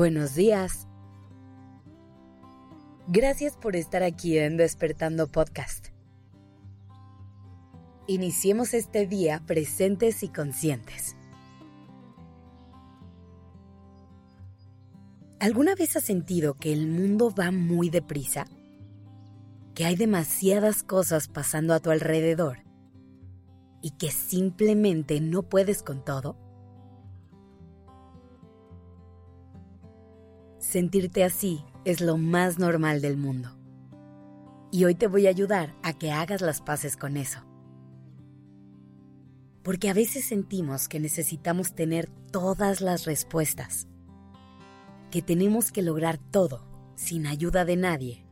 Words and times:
Buenos 0.00 0.34
días. 0.34 0.88
Gracias 3.06 3.58
por 3.58 3.76
estar 3.76 4.02
aquí 4.02 4.38
en 4.38 4.56
Despertando 4.56 5.26
Podcast. 5.26 5.88
Iniciemos 8.06 8.72
este 8.72 9.06
día 9.06 9.42
presentes 9.46 10.22
y 10.22 10.30
conscientes. 10.30 11.16
¿Alguna 15.38 15.74
vez 15.74 15.94
has 15.96 16.04
sentido 16.04 16.54
que 16.54 16.72
el 16.72 16.88
mundo 16.88 17.30
va 17.38 17.50
muy 17.50 17.90
deprisa? 17.90 18.46
¿Que 19.74 19.84
hay 19.84 19.96
demasiadas 19.96 20.82
cosas 20.82 21.28
pasando 21.28 21.74
a 21.74 21.80
tu 21.80 21.90
alrededor? 21.90 22.60
¿Y 23.82 23.90
que 23.98 24.10
simplemente 24.10 25.20
no 25.20 25.42
puedes 25.42 25.82
con 25.82 26.02
todo? 26.02 26.49
Sentirte 30.70 31.24
así 31.24 31.64
es 31.84 32.00
lo 32.00 32.16
más 32.16 32.60
normal 32.60 33.00
del 33.00 33.16
mundo. 33.16 33.58
Y 34.70 34.84
hoy 34.84 34.94
te 34.94 35.08
voy 35.08 35.26
a 35.26 35.30
ayudar 35.30 35.74
a 35.82 35.98
que 35.98 36.12
hagas 36.12 36.42
las 36.42 36.60
paces 36.60 36.96
con 36.96 37.16
eso. 37.16 37.40
Porque 39.64 39.90
a 39.90 39.94
veces 39.94 40.26
sentimos 40.26 40.86
que 40.86 41.00
necesitamos 41.00 41.74
tener 41.74 42.08
todas 42.30 42.82
las 42.82 43.04
respuestas, 43.04 43.88
que 45.10 45.22
tenemos 45.22 45.72
que 45.72 45.82
lograr 45.82 46.18
todo 46.18 46.64
sin 46.94 47.26
ayuda 47.26 47.64
de 47.64 47.74
nadie 47.74 48.24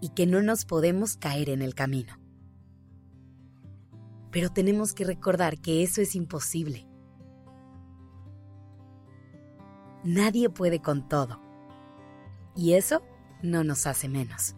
y 0.00 0.08
que 0.08 0.26
no 0.26 0.42
nos 0.42 0.64
podemos 0.64 1.16
caer 1.16 1.48
en 1.48 1.62
el 1.62 1.76
camino. 1.76 2.18
Pero 4.32 4.50
tenemos 4.50 4.94
que 4.94 5.04
recordar 5.04 5.60
que 5.60 5.84
eso 5.84 6.00
es 6.00 6.16
imposible 6.16 6.89
Nadie 10.04 10.48
puede 10.48 10.80
con 10.80 11.08
todo. 11.08 11.40
Y 12.56 12.74
eso 12.74 13.02
no 13.42 13.64
nos 13.64 13.86
hace 13.86 14.08
menos. 14.08 14.56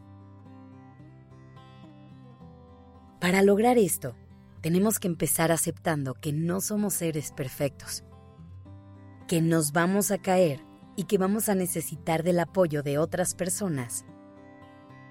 Para 3.21 3.43
lograr 3.43 3.79
esto, 3.79 4.15
tenemos 4.61 4.99
que 4.99 5.09
empezar 5.09 5.51
aceptando 5.53 6.15
que 6.15 6.33
no 6.33 6.61
somos 6.61 6.95
seres 6.95 7.33
perfectos, 7.33 8.05
que 9.27 9.41
nos 9.41 9.73
vamos 9.73 10.11
a 10.11 10.19
caer 10.19 10.65
y 10.97 11.05
que 11.05 11.19
vamos 11.19 11.49
a 11.49 11.55
necesitar 11.55 12.23
del 12.23 12.39
apoyo 12.39 12.83
de 12.83 12.99
otras 12.99 13.35
personas 13.35 14.05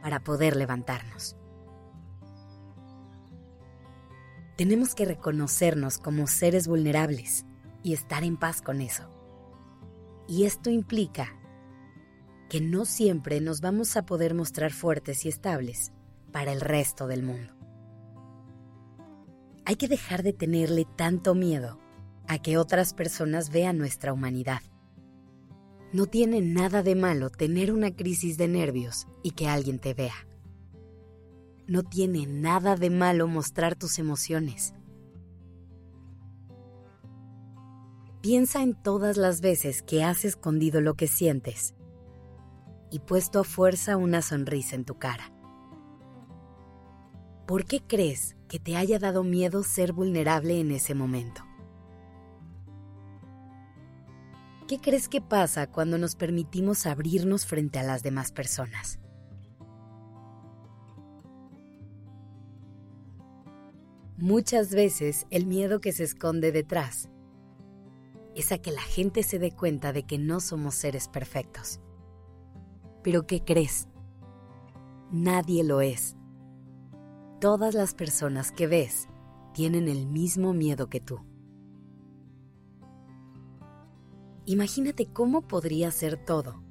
para 0.01 0.21
poder 0.21 0.55
levantarnos. 0.55 1.35
Tenemos 4.57 4.95
que 4.95 5.05
reconocernos 5.05 5.97
como 5.97 6.27
seres 6.27 6.67
vulnerables 6.67 7.45
y 7.83 7.93
estar 7.93 8.23
en 8.23 8.37
paz 8.37 8.61
con 8.61 8.79
eso. 8.79 9.20
Y 10.31 10.45
esto 10.45 10.69
implica 10.69 11.27
que 12.49 12.61
no 12.61 12.85
siempre 12.85 13.41
nos 13.41 13.59
vamos 13.59 13.97
a 13.97 14.05
poder 14.05 14.33
mostrar 14.33 14.71
fuertes 14.71 15.25
y 15.25 15.27
estables 15.27 15.91
para 16.31 16.53
el 16.53 16.61
resto 16.61 17.05
del 17.07 17.21
mundo. 17.21 17.53
Hay 19.65 19.75
que 19.75 19.89
dejar 19.89 20.23
de 20.23 20.31
tenerle 20.31 20.87
tanto 20.95 21.35
miedo 21.35 21.81
a 22.29 22.41
que 22.41 22.57
otras 22.57 22.93
personas 22.93 23.49
vean 23.49 23.77
nuestra 23.77 24.13
humanidad. 24.13 24.61
No 25.91 26.05
tiene 26.05 26.39
nada 26.39 26.81
de 26.81 26.95
malo 26.95 27.29
tener 27.29 27.73
una 27.73 27.93
crisis 27.93 28.37
de 28.37 28.47
nervios 28.47 29.07
y 29.23 29.31
que 29.31 29.49
alguien 29.49 29.79
te 29.79 29.93
vea. 29.93 30.15
No 31.67 31.83
tiene 31.83 32.25
nada 32.25 32.77
de 32.77 32.89
malo 32.89 33.27
mostrar 33.27 33.75
tus 33.75 33.99
emociones 33.99 34.73
Piensa 38.21 38.61
en 38.61 38.75
todas 38.75 39.17
las 39.17 39.41
veces 39.41 39.81
que 39.81 40.03
has 40.03 40.25
escondido 40.25 40.79
lo 40.79 40.93
que 40.93 41.07
sientes 41.07 41.73
y 42.91 42.99
puesto 42.99 43.39
a 43.39 43.43
fuerza 43.43 43.97
una 43.97 44.21
sonrisa 44.21 44.75
en 44.75 44.85
tu 44.85 44.99
cara. 44.99 45.33
¿Por 47.47 47.65
qué 47.65 47.81
crees 47.81 48.35
que 48.47 48.59
te 48.59 48.77
haya 48.77 48.99
dado 48.99 49.23
miedo 49.23 49.63
ser 49.63 49.91
vulnerable 49.91 50.59
en 50.59 50.69
ese 50.69 50.93
momento? 50.93 51.41
¿Qué 54.67 54.79
crees 54.79 55.09
que 55.09 55.19
pasa 55.19 55.65
cuando 55.65 55.97
nos 55.97 56.15
permitimos 56.15 56.85
abrirnos 56.85 57.47
frente 57.47 57.79
a 57.79 57.83
las 57.83 58.03
demás 58.03 58.31
personas? 58.31 58.99
Muchas 64.15 64.75
veces 64.75 65.25
el 65.31 65.47
miedo 65.47 65.81
que 65.81 65.91
se 65.91 66.03
esconde 66.03 66.51
detrás 66.51 67.10
es 68.35 68.51
a 68.51 68.57
que 68.57 68.71
la 68.71 68.81
gente 68.81 69.23
se 69.23 69.39
dé 69.39 69.51
cuenta 69.51 69.93
de 69.93 70.03
que 70.03 70.17
no 70.17 70.39
somos 70.39 70.75
seres 70.75 71.07
perfectos. 71.07 71.79
Pero 73.03 73.27
¿qué 73.27 73.43
crees? 73.43 73.87
Nadie 75.11 75.63
lo 75.63 75.81
es. 75.81 76.15
Todas 77.39 77.73
las 77.73 77.93
personas 77.93 78.51
que 78.51 78.67
ves 78.67 79.07
tienen 79.53 79.87
el 79.87 80.07
mismo 80.07 80.53
miedo 80.53 80.87
que 80.87 81.01
tú. 81.01 81.19
Imagínate 84.45 85.07
cómo 85.07 85.41
podría 85.47 85.91
ser 85.91 86.17
todo 86.17 86.63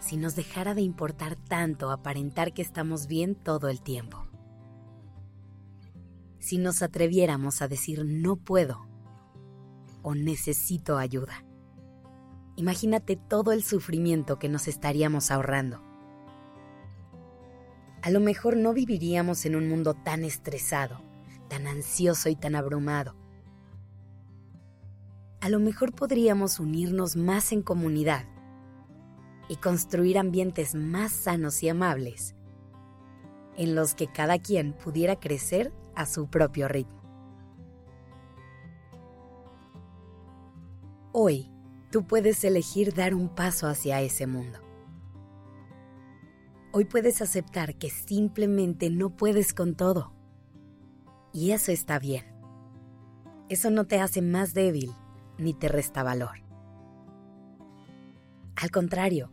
si 0.00 0.16
nos 0.16 0.36
dejara 0.36 0.74
de 0.74 0.82
importar 0.82 1.36
tanto 1.36 1.90
aparentar 1.90 2.52
que 2.52 2.62
estamos 2.62 3.06
bien 3.06 3.34
todo 3.34 3.68
el 3.68 3.82
tiempo. 3.82 4.26
Si 6.38 6.58
nos 6.58 6.82
atreviéramos 6.82 7.62
a 7.62 7.68
decir 7.68 8.04
no 8.06 8.36
puedo 8.36 8.87
o 10.02 10.14
necesito 10.14 10.98
ayuda. 10.98 11.44
Imagínate 12.56 13.16
todo 13.16 13.52
el 13.52 13.62
sufrimiento 13.62 14.38
que 14.38 14.48
nos 14.48 14.66
estaríamos 14.68 15.30
ahorrando. 15.30 15.80
A 18.02 18.10
lo 18.10 18.20
mejor 18.20 18.56
no 18.56 18.72
viviríamos 18.72 19.44
en 19.44 19.56
un 19.56 19.68
mundo 19.68 19.94
tan 19.94 20.24
estresado, 20.24 21.00
tan 21.48 21.66
ansioso 21.66 22.28
y 22.28 22.36
tan 22.36 22.54
abrumado. 22.54 23.16
A 25.40 25.48
lo 25.48 25.60
mejor 25.60 25.94
podríamos 25.94 26.58
unirnos 26.58 27.16
más 27.16 27.52
en 27.52 27.62
comunidad 27.62 28.24
y 29.48 29.56
construir 29.56 30.18
ambientes 30.18 30.74
más 30.74 31.12
sanos 31.12 31.62
y 31.62 31.68
amables, 31.68 32.34
en 33.56 33.74
los 33.74 33.94
que 33.94 34.08
cada 34.08 34.38
quien 34.38 34.72
pudiera 34.72 35.20
crecer 35.20 35.72
a 35.94 36.06
su 36.06 36.28
propio 36.28 36.68
ritmo. 36.68 36.97
Hoy, 41.28 41.46
tú 41.90 42.06
puedes 42.06 42.42
elegir 42.42 42.94
dar 42.94 43.14
un 43.14 43.28
paso 43.28 43.66
hacia 43.66 44.00
ese 44.00 44.26
mundo. 44.26 44.60
Hoy 46.72 46.86
puedes 46.86 47.20
aceptar 47.20 47.76
que 47.76 47.90
simplemente 47.90 48.88
no 48.88 49.14
puedes 49.14 49.52
con 49.52 49.74
todo. 49.74 50.14
Y 51.34 51.50
eso 51.50 51.70
está 51.70 51.98
bien. 51.98 52.24
Eso 53.50 53.70
no 53.70 53.86
te 53.86 54.00
hace 54.00 54.22
más 54.22 54.54
débil 54.54 54.94
ni 55.36 55.52
te 55.52 55.68
resta 55.68 56.02
valor. 56.02 56.42
Al 58.56 58.70
contrario, 58.70 59.30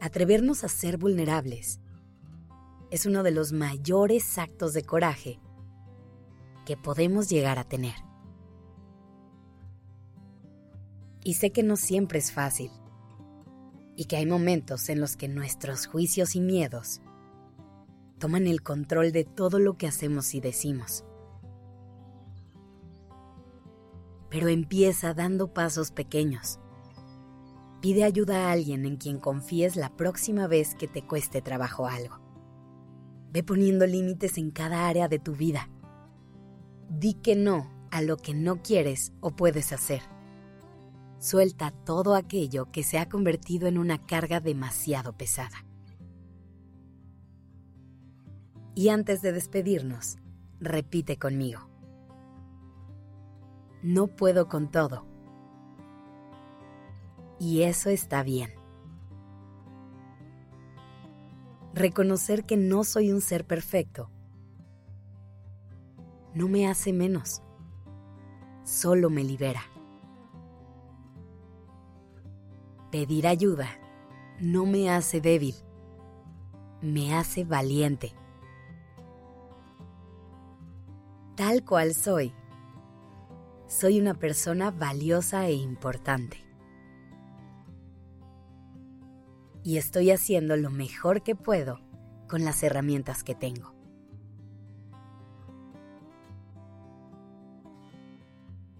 atrevernos 0.00 0.64
a 0.64 0.68
ser 0.68 0.98
vulnerables 0.98 1.78
es 2.90 3.06
uno 3.06 3.22
de 3.22 3.30
los 3.30 3.52
mayores 3.52 4.38
actos 4.38 4.72
de 4.72 4.82
coraje 4.82 5.38
que 6.66 6.76
podemos 6.76 7.28
llegar 7.28 7.60
a 7.60 7.64
tener. 7.64 7.94
Y 11.24 11.34
sé 11.34 11.50
que 11.50 11.62
no 11.62 11.76
siempre 11.76 12.18
es 12.18 12.30
fácil. 12.30 12.70
Y 13.96 14.04
que 14.04 14.16
hay 14.16 14.26
momentos 14.26 14.90
en 14.90 15.00
los 15.00 15.16
que 15.16 15.26
nuestros 15.26 15.86
juicios 15.86 16.36
y 16.36 16.40
miedos 16.40 17.00
toman 18.18 18.46
el 18.46 18.62
control 18.62 19.10
de 19.10 19.24
todo 19.24 19.58
lo 19.58 19.78
que 19.78 19.86
hacemos 19.86 20.34
y 20.34 20.40
decimos. 20.40 21.04
Pero 24.28 24.48
empieza 24.48 25.14
dando 25.14 25.54
pasos 25.54 25.90
pequeños. 25.90 26.60
Pide 27.80 28.04
ayuda 28.04 28.48
a 28.48 28.52
alguien 28.52 28.84
en 28.84 28.96
quien 28.96 29.18
confíes 29.18 29.76
la 29.76 29.96
próxima 29.96 30.46
vez 30.46 30.74
que 30.74 30.88
te 30.88 31.06
cueste 31.06 31.40
trabajo 31.40 31.86
algo. 31.86 32.20
Ve 33.32 33.42
poniendo 33.42 33.86
límites 33.86 34.36
en 34.36 34.50
cada 34.50 34.88
área 34.88 35.08
de 35.08 35.18
tu 35.18 35.32
vida. 35.32 35.70
Di 36.90 37.14
que 37.14 37.34
no 37.34 37.70
a 37.90 38.02
lo 38.02 38.16
que 38.16 38.34
no 38.34 38.62
quieres 38.62 39.12
o 39.20 39.30
puedes 39.30 39.72
hacer 39.72 40.02
suelta 41.24 41.70
todo 41.70 42.14
aquello 42.14 42.70
que 42.70 42.82
se 42.82 42.98
ha 42.98 43.08
convertido 43.08 43.66
en 43.66 43.78
una 43.78 44.04
carga 44.04 44.40
demasiado 44.40 45.16
pesada. 45.16 45.64
Y 48.74 48.88
antes 48.88 49.22
de 49.22 49.32
despedirnos, 49.32 50.18
repite 50.60 51.16
conmigo. 51.16 51.68
No 53.82 54.08
puedo 54.08 54.48
con 54.48 54.70
todo. 54.70 55.06
Y 57.38 57.62
eso 57.62 57.90
está 57.90 58.22
bien. 58.22 58.50
Reconocer 61.72 62.44
que 62.44 62.56
no 62.56 62.84
soy 62.84 63.12
un 63.12 63.20
ser 63.20 63.46
perfecto 63.46 64.10
no 66.34 66.48
me 66.48 66.66
hace 66.66 66.92
menos, 66.92 67.42
solo 68.64 69.08
me 69.08 69.22
libera. 69.22 69.62
Pedir 72.94 73.26
ayuda 73.26 73.68
no 74.38 74.66
me 74.66 74.88
hace 74.88 75.20
débil, 75.20 75.56
me 76.80 77.12
hace 77.16 77.42
valiente. 77.44 78.12
Tal 81.34 81.64
cual 81.64 81.92
soy, 81.92 82.32
soy 83.66 84.00
una 84.00 84.14
persona 84.14 84.70
valiosa 84.70 85.48
e 85.48 85.54
importante. 85.54 86.36
Y 89.64 89.78
estoy 89.78 90.12
haciendo 90.12 90.56
lo 90.56 90.70
mejor 90.70 91.24
que 91.24 91.34
puedo 91.34 91.80
con 92.28 92.44
las 92.44 92.62
herramientas 92.62 93.24
que 93.24 93.34
tengo. 93.34 93.74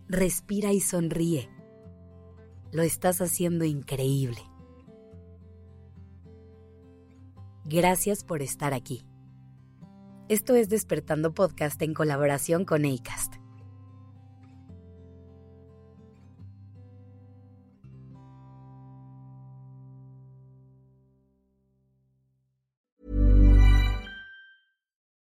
Respira 0.07 0.71
y 0.71 0.79
sonríe. 0.79 1.54
Lo 2.75 2.82
estás 2.82 3.21
haciendo 3.21 3.65
increíble. 3.65 4.41
Gracias 7.65 8.25
por 8.25 8.43
estar 8.43 8.75
aquí. 8.75 9.06
Esto 10.29 10.56
es 10.56 10.69
Despertando 10.69 11.35
Podcast 11.35 11.81
en 11.82 11.94
colaboración 11.94 12.65
con 12.65 12.85
ACAST. 12.85 13.44